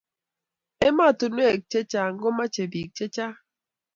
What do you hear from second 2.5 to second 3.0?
bik